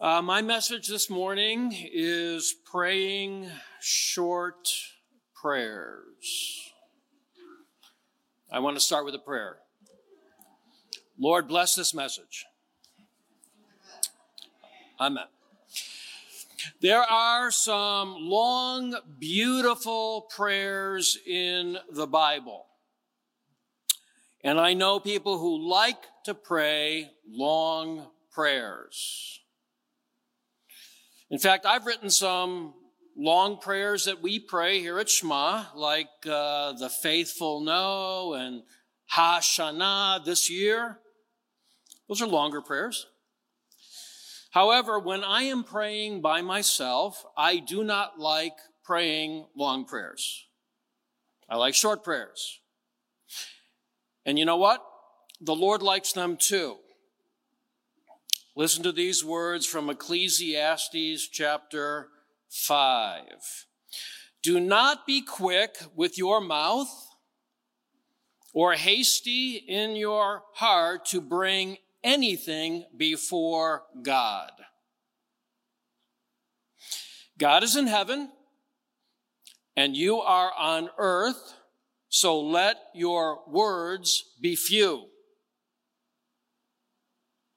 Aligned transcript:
Uh, 0.00 0.22
my 0.22 0.40
message 0.40 0.86
this 0.86 1.10
morning 1.10 1.74
is 1.74 2.54
praying 2.64 3.50
short 3.80 4.72
prayers. 5.34 6.70
I 8.48 8.60
want 8.60 8.76
to 8.76 8.80
start 8.80 9.04
with 9.04 9.16
a 9.16 9.18
prayer. 9.18 9.56
Lord, 11.18 11.48
bless 11.48 11.74
this 11.74 11.92
message. 11.92 12.46
Amen. 15.00 15.24
There 16.80 17.02
are 17.02 17.50
some 17.50 18.14
long, 18.20 18.94
beautiful 19.18 20.28
prayers 20.30 21.18
in 21.26 21.76
the 21.90 22.06
Bible. 22.06 22.66
And 24.44 24.60
I 24.60 24.74
know 24.74 25.00
people 25.00 25.38
who 25.38 25.68
like 25.68 26.04
to 26.24 26.34
pray 26.34 27.10
long 27.28 28.06
prayers. 28.30 29.40
In 31.30 31.38
fact, 31.38 31.66
I've 31.66 31.84
written 31.84 32.08
some 32.08 32.74
long 33.16 33.58
prayers 33.58 34.06
that 34.06 34.22
we 34.22 34.38
pray 34.38 34.80
here 34.80 34.98
at 34.98 35.10
Shema, 35.10 35.64
like 35.74 36.08
uh, 36.26 36.72
the 36.72 36.88
faithful 36.88 37.60
know 37.60 38.32
and 38.32 38.62
HaShana 39.14 40.24
this 40.24 40.50
year. 40.50 40.98
Those 42.08 42.22
are 42.22 42.26
longer 42.26 42.62
prayers. 42.62 43.06
However, 44.52 44.98
when 44.98 45.22
I 45.22 45.42
am 45.42 45.64
praying 45.64 46.22
by 46.22 46.40
myself, 46.40 47.22
I 47.36 47.58
do 47.58 47.84
not 47.84 48.18
like 48.18 48.56
praying 48.82 49.46
long 49.54 49.84
prayers. 49.84 50.46
I 51.48 51.56
like 51.56 51.74
short 51.74 52.02
prayers. 52.02 52.60
And 54.24 54.38
you 54.38 54.46
know 54.46 54.56
what? 54.56 54.82
The 55.42 55.54
Lord 55.54 55.82
likes 55.82 56.12
them 56.12 56.38
too. 56.38 56.76
Listen 58.58 58.82
to 58.82 58.90
these 58.90 59.24
words 59.24 59.64
from 59.66 59.88
Ecclesiastes 59.88 61.28
chapter 61.28 62.08
5. 62.48 63.66
Do 64.42 64.58
not 64.58 65.06
be 65.06 65.22
quick 65.22 65.76
with 65.94 66.18
your 66.18 66.40
mouth 66.40 66.90
or 68.52 68.72
hasty 68.72 69.62
in 69.68 69.94
your 69.94 70.42
heart 70.54 71.04
to 71.04 71.20
bring 71.20 71.76
anything 72.02 72.84
before 72.96 73.84
God. 74.02 74.50
God 77.38 77.62
is 77.62 77.76
in 77.76 77.86
heaven 77.86 78.28
and 79.76 79.96
you 79.96 80.18
are 80.18 80.50
on 80.58 80.90
earth, 80.98 81.54
so 82.08 82.40
let 82.40 82.76
your 82.92 83.38
words 83.46 84.24
be 84.40 84.56
few. 84.56 85.06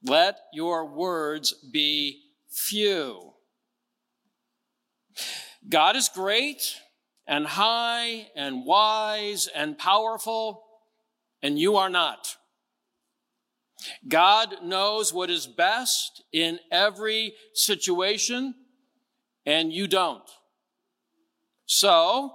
Let 0.03 0.38
your 0.53 0.85
words 0.85 1.53
be 1.71 2.21
few. 2.49 3.33
God 5.69 5.95
is 5.95 6.09
great 6.09 6.75
and 7.27 7.45
high 7.45 8.27
and 8.35 8.66
wise 8.66 9.47
and 9.53 9.77
powerful, 9.77 10.63
and 11.41 11.59
you 11.59 11.77
are 11.77 11.89
not. 11.89 12.35
God 14.07 14.63
knows 14.63 15.13
what 15.13 15.29
is 15.29 15.47
best 15.47 16.23
in 16.31 16.59
every 16.72 17.33
situation, 17.53 18.55
and 19.45 19.72
you 19.72 19.88
don't. 19.88 20.29
So, 21.66 22.33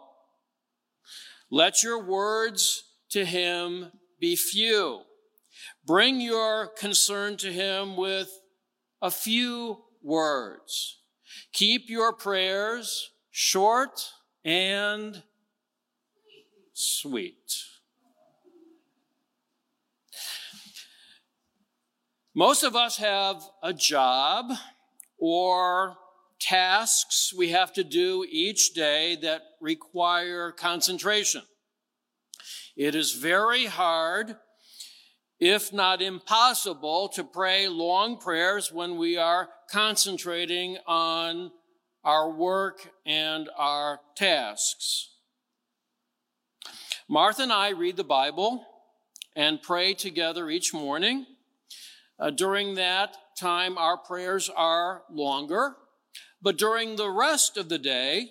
let 1.50 1.82
your 1.82 2.02
words 2.02 2.84
to 3.10 3.24
him 3.24 3.92
be 4.20 4.34
few. 4.34 5.02
Bring 5.86 6.20
your 6.20 6.66
concern 6.66 7.36
to 7.38 7.52
him 7.52 7.96
with 7.96 8.28
a 9.00 9.10
few 9.10 9.84
words. 10.02 10.98
Keep 11.52 11.88
your 11.88 12.12
prayers 12.12 13.12
short 13.30 14.10
and 14.44 15.22
sweet. 16.72 17.62
Most 22.34 22.64
of 22.64 22.74
us 22.74 22.96
have 22.96 23.42
a 23.62 23.72
job 23.72 24.52
or 25.18 25.96
tasks 26.40 27.32
we 27.32 27.50
have 27.50 27.72
to 27.74 27.84
do 27.84 28.26
each 28.28 28.74
day 28.74 29.16
that 29.22 29.42
require 29.60 30.50
concentration. 30.50 31.42
It 32.76 32.94
is 32.94 33.12
very 33.12 33.66
hard 33.66 34.36
if 35.38 35.72
not 35.72 36.00
impossible, 36.00 37.08
to 37.08 37.24
pray 37.24 37.68
long 37.68 38.18
prayers 38.18 38.72
when 38.72 38.96
we 38.96 39.16
are 39.16 39.48
concentrating 39.70 40.78
on 40.86 41.50
our 42.04 42.30
work 42.30 42.90
and 43.04 43.48
our 43.56 44.00
tasks. 44.16 45.10
Martha 47.08 47.42
and 47.42 47.52
I 47.52 47.70
read 47.70 47.96
the 47.96 48.04
Bible 48.04 48.64
and 49.34 49.60
pray 49.60 49.92
together 49.92 50.48
each 50.48 50.72
morning. 50.72 51.26
Uh, 52.18 52.30
during 52.30 52.74
that 52.74 53.16
time, 53.38 53.76
our 53.76 53.98
prayers 53.98 54.48
are 54.48 55.02
longer, 55.10 55.76
but 56.40 56.56
during 56.56 56.96
the 56.96 57.10
rest 57.10 57.56
of 57.56 57.68
the 57.68 57.78
day, 57.78 58.30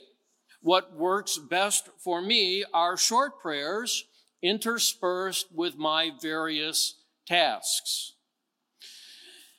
what 0.61 0.95
works 0.95 1.37
best 1.37 1.89
for 2.03 2.21
me 2.21 2.65
are 2.73 2.97
short 2.97 3.39
prayers 3.39 4.05
interspersed 4.45 5.47
with 5.51 5.75
my 5.75 6.11
various 6.21 6.95
tasks. 7.27 8.13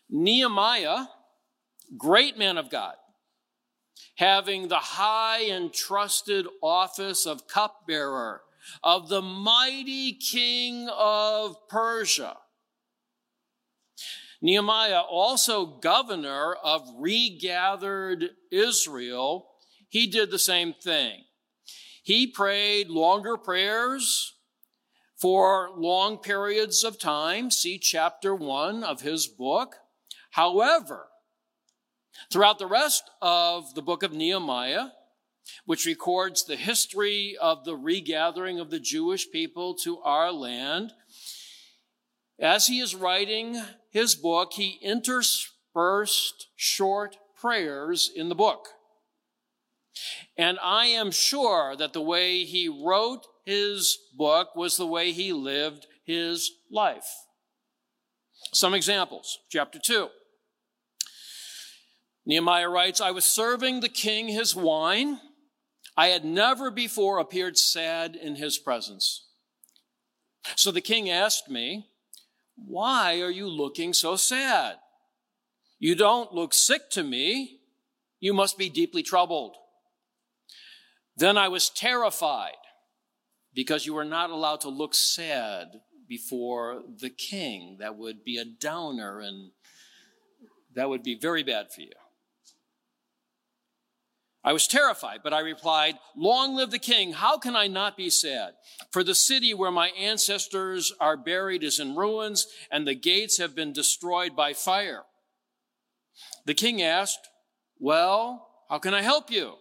Nehemiah, 0.08 1.06
great 1.98 2.38
man 2.38 2.56
of 2.56 2.70
God, 2.70 2.94
having 4.14 4.68
the 4.68 4.76
high 4.76 5.40
and 5.40 5.72
trusted 5.72 6.46
office 6.62 7.26
of 7.26 7.48
cupbearer 7.48 8.42
of 8.82 9.08
the 9.08 9.22
mighty 9.22 10.12
king 10.12 10.88
of 10.96 11.56
Persia. 11.68 12.36
Nehemiah, 14.40 15.00
also 15.00 15.66
governor 15.66 16.54
of 16.62 16.82
regathered 16.98 18.30
Israel, 18.52 19.48
he 19.88 20.06
did 20.06 20.30
the 20.30 20.38
same 20.38 20.72
thing. 20.72 21.24
He 22.02 22.28
prayed 22.28 22.88
longer 22.88 23.36
prayers 23.36 24.35
for 25.16 25.70
long 25.74 26.18
periods 26.18 26.84
of 26.84 26.98
time. 26.98 27.50
See 27.50 27.78
chapter 27.78 28.34
one 28.34 28.84
of 28.84 29.00
his 29.00 29.26
book. 29.26 29.76
However, 30.30 31.08
throughout 32.30 32.58
the 32.58 32.66
rest 32.66 33.10
of 33.22 33.74
the 33.74 33.82
book 33.82 34.02
of 34.02 34.12
Nehemiah, 34.12 34.88
which 35.64 35.86
records 35.86 36.44
the 36.44 36.56
history 36.56 37.36
of 37.40 37.64
the 37.64 37.76
regathering 37.76 38.58
of 38.58 38.70
the 38.70 38.80
Jewish 38.80 39.30
people 39.30 39.74
to 39.76 39.98
our 40.00 40.32
land, 40.32 40.92
as 42.38 42.66
he 42.66 42.80
is 42.80 42.94
writing 42.94 43.62
his 43.90 44.14
book, 44.14 44.52
he 44.54 44.78
interspersed 44.82 46.48
short 46.56 47.16
prayers 47.34 48.10
in 48.14 48.28
the 48.28 48.34
book. 48.34 48.68
And 50.36 50.58
I 50.62 50.86
am 50.86 51.10
sure 51.10 51.76
that 51.76 51.92
the 51.92 52.02
way 52.02 52.44
he 52.44 52.68
wrote 52.68 53.26
his 53.44 53.98
book 54.16 54.54
was 54.54 54.76
the 54.76 54.86
way 54.86 55.12
he 55.12 55.32
lived 55.32 55.86
his 56.04 56.50
life. 56.70 57.06
Some 58.52 58.74
examples. 58.74 59.38
Chapter 59.50 59.78
2. 59.78 60.08
Nehemiah 62.26 62.68
writes, 62.68 63.00
I 63.00 63.12
was 63.12 63.24
serving 63.24 63.80
the 63.80 63.88
king 63.88 64.28
his 64.28 64.54
wine. 64.54 65.20
I 65.96 66.08
had 66.08 66.24
never 66.24 66.70
before 66.70 67.18
appeared 67.18 67.56
sad 67.56 68.16
in 68.16 68.34
his 68.36 68.58
presence. 68.58 69.26
So 70.56 70.70
the 70.70 70.80
king 70.80 71.08
asked 71.08 71.48
me, 71.48 71.86
Why 72.56 73.20
are 73.20 73.30
you 73.30 73.48
looking 73.48 73.92
so 73.92 74.16
sad? 74.16 74.76
You 75.78 75.94
don't 75.94 76.32
look 76.32 76.52
sick 76.52 76.90
to 76.90 77.02
me. 77.02 77.60
You 78.20 78.34
must 78.34 78.58
be 78.58 78.68
deeply 78.68 79.02
troubled. 79.02 79.56
Then 81.16 81.38
I 81.38 81.48
was 81.48 81.70
terrified 81.70 82.52
because 83.54 83.86
you 83.86 83.94
were 83.94 84.04
not 84.04 84.30
allowed 84.30 84.60
to 84.62 84.68
look 84.68 84.94
sad 84.94 85.68
before 86.06 86.82
the 87.00 87.10
king. 87.10 87.78
That 87.80 87.96
would 87.96 88.22
be 88.22 88.36
a 88.36 88.44
downer 88.44 89.20
and 89.20 89.50
that 90.74 90.90
would 90.90 91.02
be 91.02 91.18
very 91.18 91.42
bad 91.42 91.72
for 91.72 91.80
you. 91.80 91.92
I 94.44 94.52
was 94.52 94.68
terrified, 94.68 95.20
but 95.24 95.32
I 95.32 95.40
replied, 95.40 95.98
Long 96.16 96.54
live 96.54 96.70
the 96.70 96.78
king. 96.78 97.14
How 97.14 97.36
can 97.36 97.56
I 97.56 97.66
not 97.66 97.96
be 97.96 98.10
sad? 98.10 98.52
For 98.92 99.02
the 99.02 99.14
city 99.14 99.52
where 99.54 99.72
my 99.72 99.88
ancestors 99.88 100.92
are 101.00 101.16
buried 101.16 101.64
is 101.64 101.80
in 101.80 101.96
ruins, 101.96 102.46
and 102.70 102.86
the 102.86 102.94
gates 102.94 103.38
have 103.38 103.56
been 103.56 103.72
destroyed 103.72 104.36
by 104.36 104.52
fire. 104.52 105.02
The 106.44 106.54
king 106.54 106.80
asked, 106.80 107.28
Well, 107.80 108.46
how 108.68 108.78
can 108.78 108.94
I 108.94 109.02
help 109.02 109.32
you? 109.32 109.54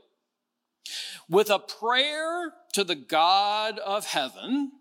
With 1.29 1.49
a 1.49 1.59
prayer 1.59 2.53
to 2.73 2.83
the 2.83 2.95
God 2.95 3.79
of 3.79 4.05
heaven, 4.05 4.71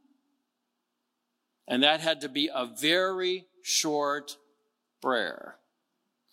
and 1.66 1.82
that 1.82 2.00
had 2.00 2.20
to 2.22 2.28
be 2.28 2.50
a 2.52 2.66
very 2.66 3.46
short 3.62 4.36
prayer. 5.00 5.56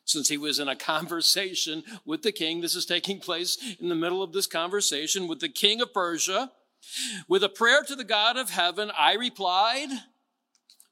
since 0.04 0.28
he 0.28 0.38
was 0.38 0.60
in 0.60 0.68
a 0.68 0.76
conversation 0.94 1.84
with 2.06 2.22
the 2.22 2.32
king. 2.34 2.60
This 2.60 2.76
is 2.76 2.86
taking 2.86 3.20
place 3.20 3.58
in 3.80 3.88
the 3.88 3.96
middle 3.96 4.22
of 4.22 4.34
this 4.34 4.48
conversation 4.48 5.28
with 5.28 5.40
the 5.40 5.48
king 5.48 5.80
of 5.80 5.94
Persia. 5.94 6.52
With 7.30 7.44
a 7.44 7.50
prayer 7.50 7.84
to 7.84 7.96
the 7.96 8.04
God 8.04 8.38
of 8.38 8.50
heaven, 8.50 8.92
I 8.98 9.14
replied, 9.14 9.90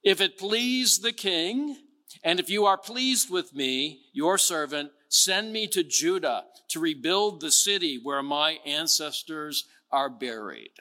If 0.03 0.21
it 0.21 0.37
please 0.37 0.99
the 0.99 1.11
king, 1.11 1.77
and 2.23 2.39
if 2.39 2.49
you 2.49 2.65
are 2.65 2.77
pleased 2.77 3.29
with 3.29 3.53
me, 3.53 4.01
your 4.13 4.37
servant, 4.37 4.91
send 5.09 5.51
me 5.51 5.67
to 5.67 5.83
Judah 5.83 6.45
to 6.69 6.79
rebuild 6.79 7.41
the 7.41 7.51
city 7.51 7.99
where 8.01 8.23
my 8.23 8.59
ancestors 8.65 9.65
are 9.91 10.09
buried. 10.09 10.71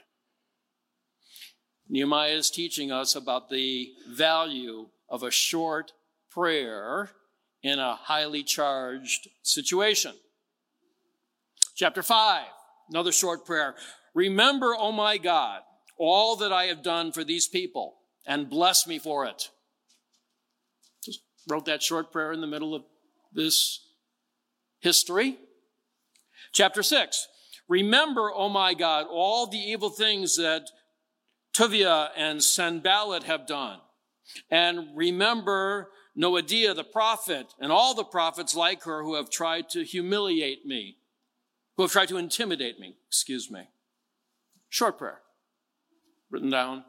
Nehemiah 1.89 2.33
is 2.33 2.51
teaching 2.51 2.93
us 2.93 3.17
about 3.17 3.49
the 3.49 3.91
value 4.11 4.89
of 5.09 5.23
a 5.23 5.31
short 5.31 5.93
prayer 6.31 7.11
in 7.63 7.79
a 7.79 7.95
highly 7.95 8.43
charged 8.43 9.29
situation. 9.43 10.13
Chapter 11.75 12.03
5, 12.03 12.45
another 12.91 13.13
short 13.13 13.47
prayer. 13.47 13.75
Remember, 14.15 14.75
O 14.75 14.89
oh 14.89 14.93
my 14.93 15.17
God, 15.17 15.63
all 15.97 16.37
that 16.37 16.53
I 16.53 16.65
have 16.65 16.83
done 16.83 17.13
for 17.13 17.25
these 17.25 17.49
people 17.49 17.97
and 18.27 18.51
bless 18.51 18.87
me 18.87 18.99
for 18.99 19.25
it. 19.25 19.49
Just 21.03 21.21
wrote 21.49 21.65
that 21.65 21.83
short 21.83 22.13
prayer 22.13 22.33
in 22.33 22.41
the 22.41 22.47
middle 22.47 22.75
of 22.75 22.85
this 23.33 23.81
history. 24.81 25.39
Chapter 26.53 26.83
6. 26.83 27.29
Remember, 27.69 28.31
O 28.31 28.45
oh 28.45 28.49
my 28.49 28.75
God, 28.75 29.07
all 29.11 29.47
the 29.47 29.59
evil 29.59 29.91
things 29.91 30.37
that 30.37 30.71
Tuvia 31.55 32.11
and 32.17 32.43
Sanballat 32.43 33.25
have 33.25 33.47
done. 33.47 33.81
And 34.51 34.97
remember 34.97 35.91
Noadiah 36.17 36.75
the 36.75 36.85
prophet 36.85 37.55
and 37.61 37.71
all 37.71 37.95
the 37.95 38.05
prophets 38.05 38.55
like 38.55 38.85
her 38.85 39.03
who 39.03 39.15
have 39.15 39.31
tried 39.31 39.69
to 39.71 39.85
humiliate 39.85 40.65
me, 40.65 40.97
who 41.77 41.83
have 41.83 41.93
tried 41.93 42.09
to 42.09 42.17
intimidate 42.17 42.79
me, 42.79 42.97
excuse 43.07 43.51
me. 43.51 43.69
Short 44.69 44.99
prayer, 44.99 45.21
written 46.31 46.51
down. 46.51 46.85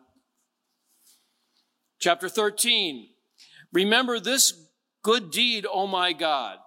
Chapter 2.00 2.30
13. 2.30 3.10
Remember 3.72 4.20
this 4.20 4.54
good 5.04 5.32
deed, 5.32 5.66
O 5.72 5.86
my 5.86 6.14
God, 6.14 6.58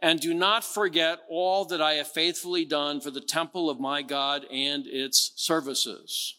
and 0.00 0.20
do 0.20 0.34
not 0.34 0.64
forget 0.64 1.20
all 1.28 1.64
that 1.66 1.82
I 1.82 1.94
have 1.94 2.08
faithfully 2.08 2.64
done 2.64 3.00
for 3.00 3.10
the 3.10 3.20
temple 3.20 3.68
of 3.70 3.80
my 3.80 4.02
God 4.02 4.44
and 4.50 4.86
its 4.86 5.32
services. 5.36 6.36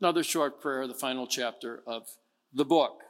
Another 0.00 0.22
short 0.22 0.60
prayer, 0.60 0.86
the 0.86 0.94
final 0.94 1.26
chapter 1.26 1.82
of 1.86 2.08
the 2.52 2.64
book. 2.64 3.02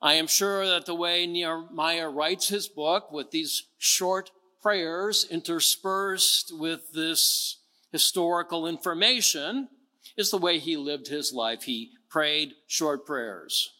I 0.00 0.14
am 0.14 0.26
sure 0.26 0.66
that 0.66 0.86
the 0.86 0.94
way 0.94 1.26
Nehemiah 1.26 2.08
writes 2.08 2.48
his 2.48 2.68
book 2.68 3.12
with 3.12 3.30
these 3.30 3.68
short 3.78 4.30
prayers 4.60 5.26
interspersed 5.30 6.52
with 6.56 6.92
this 6.92 7.58
historical 7.92 8.66
information 8.66 9.68
is 10.16 10.30
the 10.30 10.38
way 10.38 10.58
he 10.58 10.76
lived 10.76 11.08
his 11.08 11.32
life. 11.32 11.64
He 11.64 11.92
prayed 12.08 12.52
short 12.66 13.06
prayers. 13.06 13.70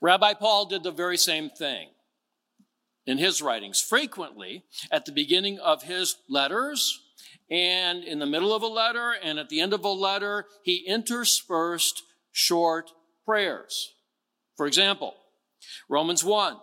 Rabbi 0.00 0.34
Paul 0.34 0.66
did 0.66 0.82
the 0.82 0.92
very 0.92 1.16
same 1.16 1.50
thing 1.50 1.88
in 3.06 3.18
his 3.18 3.42
writings. 3.42 3.80
Frequently, 3.80 4.64
at 4.90 5.06
the 5.06 5.12
beginning 5.12 5.58
of 5.58 5.82
his 5.82 6.16
letters, 6.28 7.00
and 7.50 8.04
in 8.04 8.18
the 8.18 8.26
middle 8.26 8.54
of 8.54 8.62
a 8.62 8.66
letter, 8.66 9.12
and 9.22 9.38
at 9.38 9.48
the 9.48 9.60
end 9.60 9.72
of 9.72 9.84
a 9.84 9.88
letter, 9.88 10.44
he 10.62 10.84
interspersed 10.86 12.02
short 12.30 12.90
prayers. 13.24 13.94
For 14.56 14.66
example, 14.66 15.14
Romans 15.88 16.22
1 16.22 16.56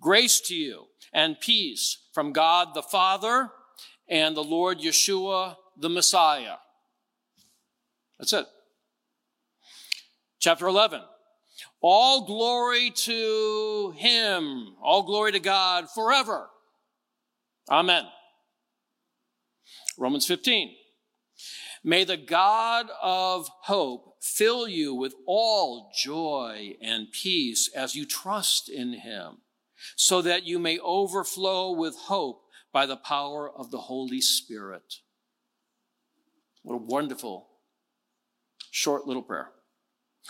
Grace 0.00 0.40
to 0.40 0.54
you 0.54 0.86
and 1.12 1.40
peace 1.40 2.08
from 2.12 2.32
God 2.32 2.74
the 2.74 2.82
Father 2.82 3.50
and 4.08 4.36
the 4.36 4.44
Lord 4.44 4.80
Yeshua 4.80 5.56
the 5.76 5.88
Messiah. 5.88 6.56
That's 8.18 8.32
it. 8.32 8.46
Chapter 10.40 10.66
11. 10.66 11.00
All 11.86 12.24
glory 12.24 12.88
to 12.88 13.92
him, 13.98 14.74
all 14.82 15.02
glory 15.02 15.32
to 15.32 15.38
God 15.38 15.90
forever. 15.90 16.48
Amen. 17.70 18.04
Romans 19.98 20.26
15. 20.26 20.74
May 21.84 22.04
the 22.04 22.16
God 22.16 22.86
of 23.02 23.50
hope 23.64 24.16
fill 24.22 24.66
you 24.66 24.94
with 24.94 25.14
all 25.26 25.92
joy 25.94 26.76
and 26.80 27.12
peace 27.12 27.68
as 27.76 27.94
you 27.94 28.06
trust 28.06 28.70
in 28.70 28.94
him, 28.94 29.42
so 29.94 30.22
that 30.22 30.44
you 30.44 30.58
may 30.58 30.78
overflow 30.78 31.70
with 31.70 31.96
hope 31.96 32.44
by 32.72 32.86
the 32.86 32.96
power 32.96 33.46
of 33.46 33.70
the 33.70 33.80
Holy 33.80 34.22
Spirit. 34.22 35.00
What 36.62 36.76
a 36.76 36.78
wonderful, 36.78 37.46
short 38.70 39.06
little 39.06 39.22
prayer. 39.22 39.50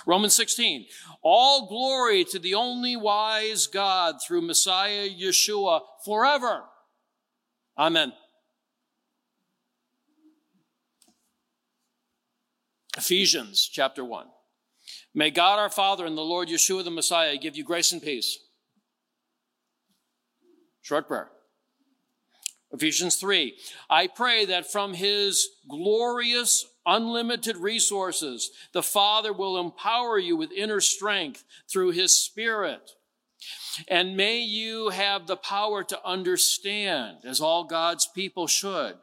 Romans 0.06 0.35
16, 0.35 0.87
all 1.23 1.67
glory 1.69 2.25
to 2.25 2.38
the 2.38 2.55
only 2.55 2.96
wise 2.96 3.67
God 3.67 4.17
through 4.26 4.43
Messiah 4.43 5.08
Yeshua 5.08 5.81
forever. 6.05 6.64
Amen. 7.79 8.12
Ephesians 12.96 13.69
chapter 13.73 14.05
1. 14.05 14.26
May 15.14 15.31
God 15.31 15.58
our 15.58 15.70
Father 15.70 16.06
and 16.06 16.17
the 16.17 16.23
Lord 16.23 16.49
Yeshua 16.49 16.85
the 16.85 16.90
Messiah 16.90 17.37
give 17.37 17.56
you 17.56 17.64
grace 17.64 17.93
and 17.93 18.02
peace. 18.02 18.38
Short 20.82 21.08
prayer. 21.08 21.31
Ephesians 22.75 23.17
3. 23.17 23.56
I 23.88 24.09
pray 24.09 24.44
that 24.47 24.71
from 24.71 24.94
his 24.94 25.49
glorious, 25.69 26.67
unlimited 26.85 27.56
resources, 27.56 28.50
the 28.73 28.82
Father 28.82 29.32
will 29.32 29.59
empower 29.59 30.19
you 30.19 30.37
with 30.37 30.50
inner 30.50 30.81
strength 30.81 31.44
through 31.71 31.93
his 31.93 32.15
Spirit. 32.15 32.91
And 33.88 34.17
may 34.17 34.38
you 34.38 34.88
have 34.88 35.26
the 35.26 35.37
power 35.37 35.85
to 35.85 36.05
understand, 36.05 37.19
as 37.25 37.41
all 37.41 37.65
God's 37.65 38.06
people 38.06 38.47
should, 38.47 38.97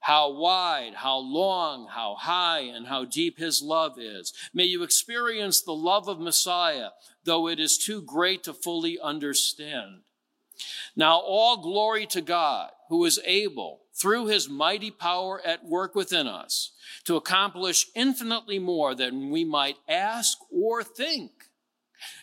how 0.00 0.30
wide, 0.30 0.94
how 0.94 1.18
long, 1.18 1.88
how 1.88 2.16
high, 2.16 2.60
and 2.60 2.86
how 2.86 3.04
deep 3.04 3.38
his 3.38 3.62
love 3.62 3.98
is. 3.98 4.32
May 4.52 4.64
you 4.64 4.82
experience 4.82 5.60
the 5.60 5.74
love 5.74 6.08
of 6.08 6.20
Messiah, 6.20 6.90
though 7.24 7.48
it 7.48 7.58
is 7.58 7.78
too 7.78 8.02
great 8.02 8.44
to 8.44 8.54
fully 8.54 8.98
understand. 9.00 10.02
Now, 10.94 11.18
all 11.18 11.58
glory 11.58 12.06
to 12.06 12.20
God, 12.20 12.70
who 12.88 13.04
is 13.04 13.20
able, 13.24 13.82
through 13.94 14.26
his 14.26 14.48
mighty 14.48 14.90
power 14.90 15.40
at 15.44 15.64
work 15.64 15.94
within 15.94 16.26
us, 16.26 16.72
to 17.04 17.16
accomplish 17.16 17.86
infinitely 17.94 18.58
more 18.58 18.94
than 18.94 19.30
we 19.30 19.44
might 19.44 19.76
ask 19.88 20.38
or 20.50 20.82
think. 20.82 21.30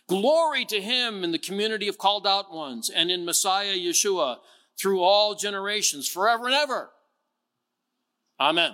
Glory 0.08 0.66
to 0.66 0.82
him 0.82 1.24
in 1.24 1.32
the 1.32 1.40
community 1.40 1.88
of 1.88 1.98
called 1.98 2.28
out 2.28 2.54
ones 2.54 2.90
and 2.90 3.10
in 3.10 3.26
Messiah 3.26 3.76
Yeshua 3.76 4.38
through 4.78 5.02
all 5.02 5.36
generations, 5.36 6.08
forever 6.08 6.46
and 6.46 6.56
ever. 6.56 6.90
Amen. 8.40 8.74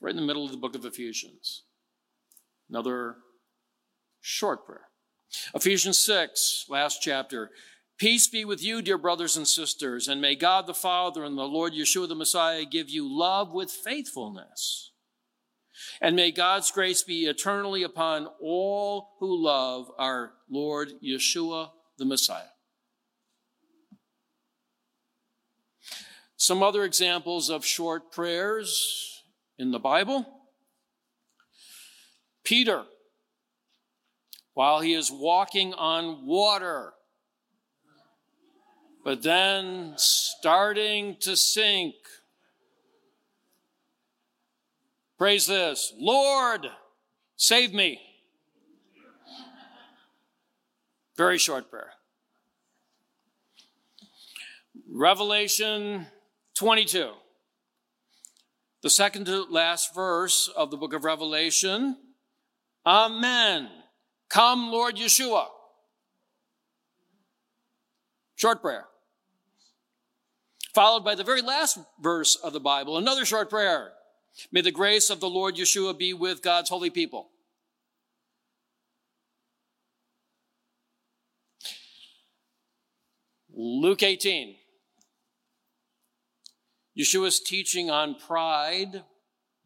Right 0.00 0.10
in 0.10 0.16
the 0.16 0.26
middle 0.26 0.44
of 0.44 0.50
the 0.50 0.56
book 0.56 0.74
of 0.74 0.84
Ephesians. 0.84 1.62
Another 2.68 3.16
short 4.20 4.66
prayer. 4.66 4.88
Ephesians 5.54 5.98
6, 5.98 6.66
last 6.68 7.00
chapter. 7.02 7.50
Peace 7.98 8.26
be 8.26 8.44
with 8.44 8.62
you, 8.62 8.82
dear 8.82 8.98
brothers 8.98 9.36
and 9.36 9.46
sisters, 9.46 10.08
and 10.08 10.20
may 10.20 10.34
God 10.34 10.66
the 10.66 10.74
Father 10.74 11.24
and 11.24 11.38
the 11.38 11.42
Lord 11.42 11.72
Yeshua 11.72 12.08
the 12.08 12.14
Messiah 12.14 12.64
give 12.64 12.90
you 12.90 13.08
love 13.08 13.52
with 13.52 13.70
faithfulness. 13.70 14.92
And 16.00 16.16
may 16.16 16.32
God's 16.32 16.70
grace 16.70 17.02
be 17.02 17.26
eternally 17.26 17.82
upon 17.82 18.28
all 18.40 19.10
who 19.20 19.42
love 19.42 19.90
our 19.98 20.32
Lord 20.50 20.92
Yeshua 21.02 21.70
the 21.98 22.04
Messiah. 22.04 22.44
Some 26.36 26.62
other 26.62 26.82
examples 26.82 27.48
of 27.50 27.64
short 27.64 28.10
prayers 28.10 29.22
in 29.58 29.70
the 29.70 29.78
Bible. 29.78 30.26
Peter, 32.42 32.82
while 34.54 34.80
he 34.80 34.94
is 34.94 35.10
walking 35.10 35.72
on 35.74 36.26
water, 36.26 36.92
but 39.04 39.22
then 39.22 39.94
starting 39.96 41.16
to 41.20 41.36
sink, 41.36 41.94
prays 45.18 45.46
this 45.46 45.92
Lord, 45.98 46.66
save 47.36 47.72
me. 47.72 48.00
Very 51.16 51.38
short 51.38 51.70
prayer. 51.70 51.92
Revelation 54.90 56.06
22. 56.54 57.12
The 58.82 58.90
second 58.90 59.26
to 59.26 59.44
last 59.44 59.94
verse 59.94 60.48
of 60.56 60.70
the 60.70 60.76
book 60.76 60.92
of 60.92 61.04
Revelation. 61.04 61.96
Amen. 62.84 63.68
Come, 64.32 64.72
Lord 64.72 64.96
Yeshua. 64.96 65.44
Short 68.34 68.62
prayer. 68.62 68.86
Followed 70.74 71.04
by 71.04 71.14
the 71.14 71.22
very 71.22 71.42
last 71.42 71.78
verse 72.00 72.34
of 72.36 72.54
the 72.54 72.60
Bible, 72.60 72.96
another 72.96 73.26
short 73.26 73.50
prayer. 73.50 73.92
May 74.50 74.62
the 74.62 74.70
grace 74.70 75.10
of 75.10 75.20
the 75.20 75.28
Lord 75.28 75.56
Yeshua 75.56 75.98
be 75.98 76.14
with 76.14 76.42
God's 76.42 76.70
holy 76.70 76.88
people. 76.88 77.28
Luke 83.54 84.02
18. 84.02 84.56
Yeshua's 86.98 87.38
teaching 87.38 87.90
on 87.90 88.14
pride 88.14 89.04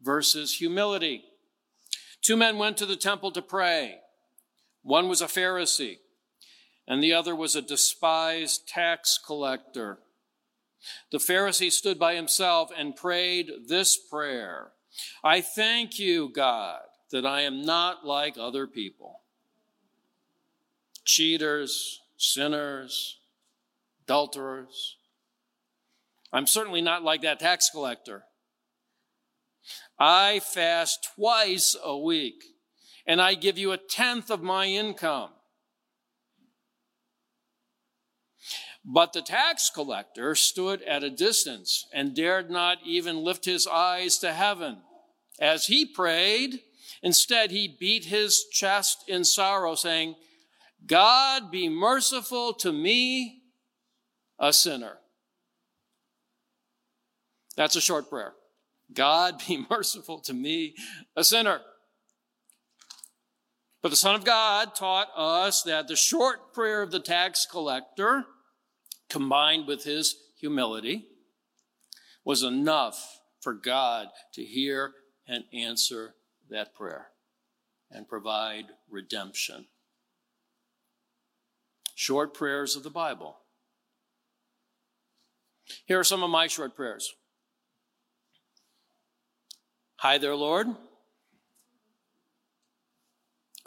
versus 0.01 0.55
humility. 0.55 1.23
Two 2.21 2.35
men 2.35 2.57
went 2.57 2.75
to 2.77 2.85
the 2.85 2.97
temple 2.97 3.31
to 3.31 3.41
pray. 3.41 3.99
One 4.87 5.09
was 5.09 5.21
a 5.21 5.25
Pharisee, 5.25 5.97
and 6.87 7.03
the 7.03 7.11
other 7.11 7.35
was 7.35 7.57
a 7.57 7.61
despised 7.61 8.69
tax 8.69 9.19
collector. 9.23 9.99
The 11.11 11.17
Pharisee 11.17 11.73
stood 11.73 11.99
by 11.99 12.15
himself 12.15 12.71
and 12.75 12.95
prayed 12.95 13.51
this 13.67 13.97
prayer 13.97 14.71
I 15.21 15.41
thank 15.41 15.99
you, 15.99 16.29
God, 16.29 16.79
that 17.11 17.25
I 17.25 17.41
am 17.41 17.65
not 17.65 18.05
like 18.05 18.37
other 18.37 18.65
people 18.65 19.19
cheaters, 21.03 21.99
sinners, 22.15 23.17
adulterers. 24.05 24.95
I'm 26.31 26.47
certainly 26.47 26.81
not 26.81 27.03
like 27.03 27.23
that 27.23 27.41
tax 27.41 27.69
collector. 27.69 28.23
I 29.99 30.39
fast 30.39 31.09
twice 31.13 31.75
a 31.83 31.97
week 31.97 32.45
and 33.07 33.21
I 33.21 33.35
give 33.35 33.57
you 33.57 33.71
a 33.71 33.77
tenth 33.77 34.29
of 34.29 34.43
my 34.43 34.65
income. 34.65 35.29
But 38.83 39.13
the 39.13 39.21
tax 39.21 39.69
collector 39.69 40.35
stood 40.35 40.81
at 40.83 41.03
a 41.03 41.09
distance 41.09 41.85
and 41.93 42.15
dared 42.15 42.49
not 42.49 42.77
even 42.85 43.23
lift 43.23 43.45
his 43.45 43.67
eyes 43.67 44.17
to 44.19 44.33
heaven. 44.33 44.77
As 45.39 45.65
he 45.65 45.85
prayed, 45.85 46.61
instead 47.01 47.51
he 47.51 47.75
beat 47.79 48.05
his 48.05 48.45
chest 48.51 49.03
in 49.07 49.23
sorrow, 49.23 49.75
saying, 49.75 50.15
God 50.85 51.51
be 51.51 51.67
merciful 51.67 52.53
to 52.55 52.71
me, 52.71 53.41
a 54.39 54.53
sinner. 54.53 54.97
That's 57.57 57.75
a 57.75 57.81
short 57.81 58.09
prayer. 58.09 58.33
God 58.93 59.41
be 59.45 59.65
merciful 59.69 60.19
to 60.21 60.33
me, 60.33 60.75
a 61.15 61.23
sinner. 61.23 61.59
But 63.87 63.91
the 63.91 63.95
Son 63.95 64.15
of 64.15 64.25
God 64.25 64.75
taught 64.75 65.07
us 65.15 65.63
that 65.63 65.87
the 65.87 65.95
short 65.95 66.53
prayer 66.53 66.81
of 66.81 66.91
the 66.91 66.99
tax 66.99 67.47
collector, 67.49 68.25
combined 69.09 69.65
with 69.65 69.85
his 69.85 70.13
humility, 70.37 71.07
was 72.25 72.43
enough 72.43 73.21
for 73.39 73.53
God 73.53 74.07
to 74.33 74.43
hear 74.43 74.91
and 75.25 75.45
answer 75.53 76.15
that 76.49 76.75
prayer 76.75 77.11
and 77.89 78.09
provide 78.09 78.65
redemption. 78.89 79.67
Short 81.95 82.33
prayers 82.33 82.75
of 82.75 82.83
the 82.83 82.89
Bible. 82.89 83.37
Here 85.85 85.97
are 85.97 86.03
some 86.03 86.23
of 86.23 86.29
my 86.29 86.47
short 86.47 86.75
prayers. 86.75 87.13
Hi 89.99 90.17
there, 90.17 90.35
Lord. 90.35 90.75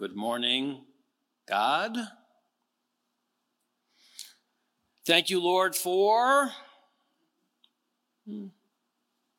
Good 0.00 0.16
morning, 0.16 0.87
God. 1.47 1.95
Thank 5.07 5.28
you, 5.28 5.42
Lord, 5.42 5.76
for 5.76 6.52
hmm. 8.26 8.47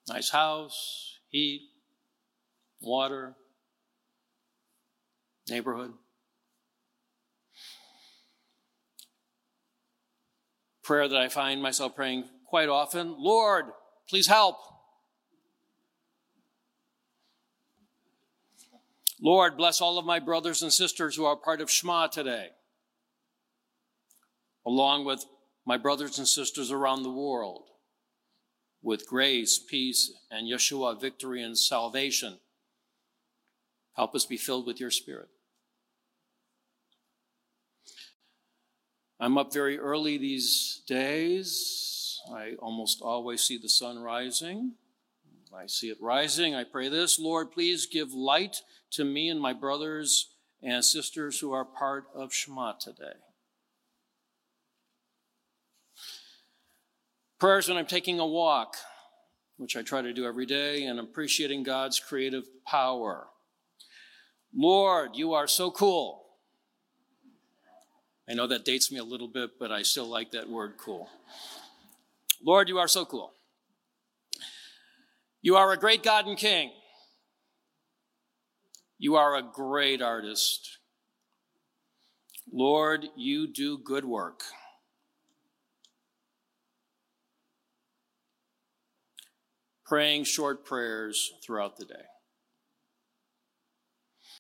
nice 0.08 0.30
house, 0.30 1.18
heat, 1.30 1.62
water, 2.80 3.34
neighborhood. 5.50 5.94
Prayer 10.84 11.08
that 11.08 11.18
I 11.18 11.28
find 11.28 11.60
myself 11.60 11.96
praying 11.96 12.26
quite 12.46 12.70
often 12.70 13.16
Lord, 13.18 13.66
please 14.08 14.28
help. 14.28 14.58
Lord, 19.22 19.56
bless 19.56 19.82
all 19.82 20.00
of 20.00 20.06
my 20.06 20.20
brothers 20.20 20.64
and 20.64 20.74
sisters 20.74 21.16
who 21.16 21.26
are 21.26 21.36
part 21.36 21.62
of 21.62 21.70
Shema 21.70 22.08
today, 22.08 22.50
along 24.66 25.06
with 25.06 25.24
my 25.66 25.78
brothers 25.78 26.18
and 26.18 26.28
sisters 26.28 26.72
around 26.72 27.04
the 27.04 27.12
world, 27.12 27.70
with 28.82 29.08
grace, 29.08 29.60
peace, 29.60 30.12
and 30.32 30.52
Yeshua 30.52 31.00
victory 31.00 31.44
and 31.44 31.56
salvation. 31.56 32.40
Help 33.96 34.16
us 34.16 34.26
be 34.26 34.38
filled 34.38 34.66
with 34.66 34.80
your 34.80 34.90
Spirit. 34.90 35.30
I'm 39.20 39.38
up 39.38 39.54
very 39.54 39.78
early 39.78 40.18
these 40.18 40.82
days. 40.88 42.20
I 42.34 42.54
almost 42.58 43.04
always 43.04 43.42
see 43.42 43.60
the 43.60 43.70
sun 43.70 44.00
rising. 44.00 44.74
I 45.54 45.66
see 45.68 45.90
it 45.90 45.98
rising. 46.02 46.56
I 46.56 46.64
pray 46.64 46.88
this 46.88 47.20
Lord, 47.20 47.52
please 47.52 47.86
give 47.86 48.14
light 48.14 48.62
to 48.92 49.04
me 49.04 49.30
and 49.30 49.40
my 49.40 49.54
brothers 49.54 50.30
and 50.64 50.84
sisters 50.84 51.40
who 51.40 51.52
are 51.52 51.66
part 51.66 52.06
of 52.14 52.34
Shema 52.34 52.74
today. 52.74 53.18
Prayers 57.40 57.68
when 57.68 57.78
I'm 57.78 57.88
taking 57.88 58.20
a 58.20 58.26
walk, 58.26 58.76
which 59.58 59.76
I 59.76 59.82
try 59.82 60.02
to 60.02 60.14
do 60.14 60.26
every 60.26 60.46
day, 60.46 60.84
and 60.86 61.00
appreciating 61.00 61.64
God's 61.64 62.00
creative 62.00 62.46
power. 62.66 63.28
Lord, 64.56 65.16
you 65.16 65.34
are 65.34 65.48
so 65.48 65.72
cool. 65.72 66.24
I 68.30 68.34
know 68.34 68.48
that 68.48 68.64
dates 68.64 68.92
me 68.92 69.00
a 69.00 69.04
little 69.04 69.28
bit, 69.28 69.52
but 69.60 69.72
I 69.72 69.82
still 69.82 70.08
like 70.08 70.32
that 70.32 70.50
word 70.50 70.76
cool. 70.78 71.10
Lord, 72.44 72.70
you 72.70 72.78
are 72.78 72.88
so 72.88 73.06
cool. 73.06 73.34
You 75.42 75.56
are 75.56 75.72
a 75.72 75.78
great 75.78 76.04
God 76.04 76.28
and 76.28 76.38
King. 76.38 76.72
You 79.00 79.16
are 79.16 79.36
a 79.36 79.42
great 79.42 80.02
artist. 80.02 80.78
Lord, 82.54 83.08
you 83.16 83.52
do 83.52 83.80
good 83.80 84.06
work. 84.06 84.44
Praying 89.86 90.26
short 90.26 90.64
prayers 90.64 91.34
throughout 91.44 91.78
the 91.78 91.86
day. 91.86 92.11